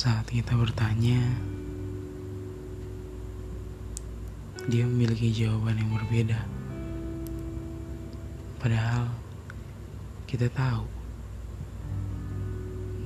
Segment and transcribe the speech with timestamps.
[0.00, 1.20] Saat kita bertanya,
[4.64, 6.40] dia memiliki jawaban yang berbeda.
[8.56, 9.12] Padahal
[10.24, 10.88] kita tahu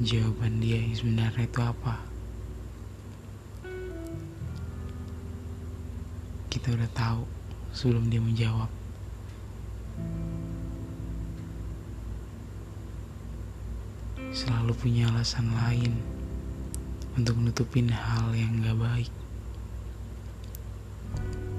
[0.06, 1.98] jawaban dia yang sebenarnya itu apa.
[6.46, 7.26] Kita udah tahu
[7.74, 8.70] sebelum dia menjawab.
[14.30, 16.13] Selalu punya alasan lain
[17.14, 19.12] untuk nutupin hal yang gak baik.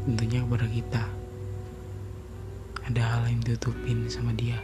[0.03, 1.03] Tentunya kepada kita
[2.85, 4.59] ada hal yang ditutupin sama dia.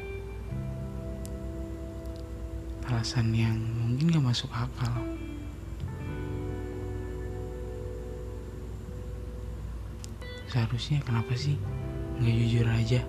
[2.92, 4.92] Alasan yang mungkin gak masuk akal.
[10.52, 11.56] Seharusnya kenapa sih
[12.20, 13.02] gak jujur aja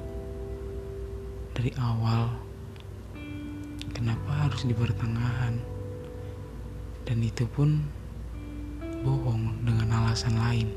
[1.59, 2.31] dari awal?
[3.91, 5.72] Kenapa harus di pertengahan?
[7.05, 7.83] Dan itu pun
[9.03, 10.69] bohong dengan alasan lain.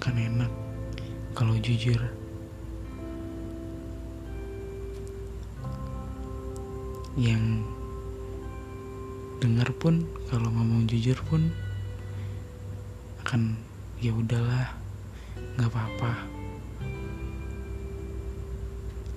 [0.00, 0.52] Kan enak
[1.36, 2.00] kalau jujur.
[7.16, 7.64] Yang
[9.40, 11.52] dengar pun kalau ngomong jujur pun
[13.24, 13.58] akan
[14.00, 14.72] ya udahlah
[15.56, 16.12] nggak apa-apa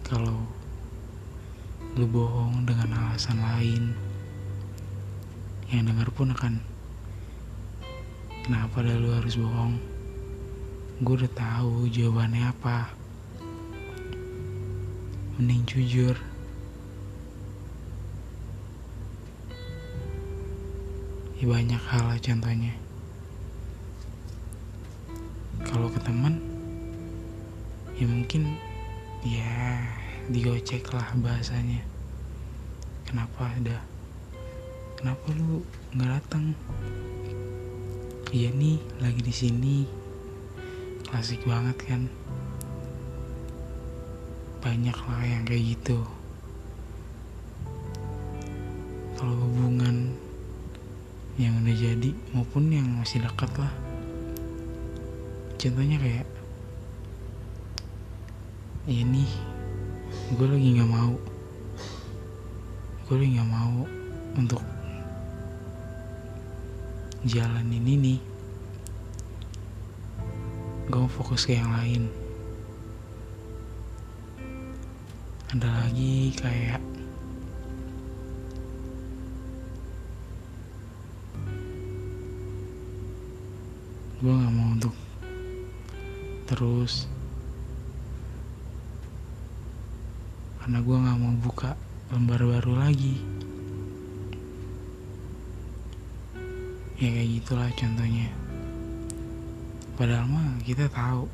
[0.03, 0.44] kalau
[2.00, 3.92] lu bohong dengan alasan lain.
[5.68, 6.64] Yang dengar pun akan
[8.48, 9.76] kenapa dah lu harus bohong?
[11.04, 12.96] Gue udah tahu jawabannya apa.
[15.36, 16.16] Mending jujur.
[21.36, 22.80] Ya banyak hal lah contohnya.
[25.68, 26.40] Kalau ke teman
[28.00, 28.56] ya mungkin
[29.28, 29.99] ya
[30.29, 31.81] digocek lah bahasanya.
[33.09, 33.81] Kenapa ada?
[34.94, 35.66] Kenapa lu
[35.97, 36.53] nggak datang?
[38.29, 39.78] Iya nih lagi di sini.
[41.01, 42.06] Klasik banget kan?
[44.62, 45.97] Banyak lah yang kayak gitu.
[49.17, 50.13] Kalau hubungan
[51.41, 53.73] yang udah jadi maupun yang masih dekat lah.
[55.57, 56.28] Contohnya kayak
[58.85, 59.03] ya
[60.29, 61.17] gue lagi nggak mau.
[63.09, 63.81] Gue lagi nggak mau
[64.38, 64.62] untuk
[67.25, 68.22] jalan ini.
[70.85, 72.06] Gue mau fokus ke yang lain.
[75.50, 76.78] Ada lagi kayak
[84.22, 84.94] gue nggak mau untuk
[86.46, 87.09] terus
[90.69, 91.74] karena gue nggak mau buka
[92.13, 93.18] lembar baru lagi.
[97.02, 98.30] Ya kayak gitulah contohnya.
[99.97, 101.25] Padahal mah kita tahu.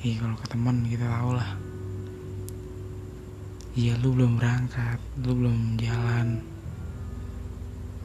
[0.00, 1.52] Iya kalau ke teman kita tahu lah
[3.76, 6.40] iya lu belum berangkat lu belum jalan.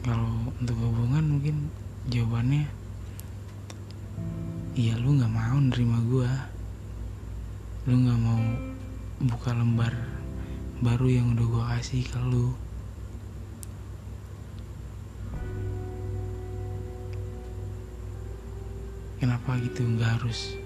[0.03, 1.71] Kalau untuk hubungan mungkin
[2.11, 2.67] jawabannya
[4.75, 6.31] iya lu nggak mau nerima gue
[7.87, 8.72] lu nggak mau
[9.23, 9.95] buka lembar
[10.83, 12.51] baru yang udah gue kasih ke lu.
[19.23, 19.87] Kenapa gitu?
[19.87, 20.59] Nggak harus.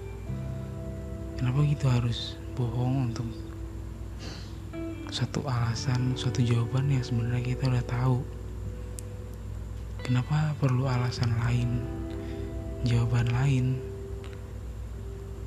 [1.38, 3.30] Kenapa gitu harus bohong untuk
[5.14, 8.18] satu alasan suatu jawaban yang sebenarnya kita udah tahu?
[10.02, 11.78] Kenapa perlu alasan lain
[12.82, 13.78] jawaban lain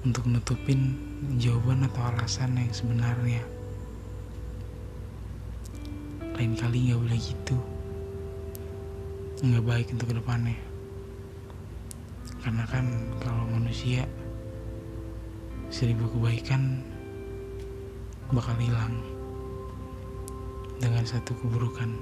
[0.02, 0.98] untuk nutupin
[1.38, 3.46] jawaban atau alasan yang sebenarnya.
[6.34, 7.58] Lain kali nggak boleh gitu.
[9.46, 10.58] Nggak baik untuk ke depannya.
[12.42, 12.86] Karena kan
[13.22, 14.10] kalau manusia
[15.70, 16.82] seribu kebaikan
[18.34, 18.98] bakal hilang
[20.82, 21.94] dengan satu keburukan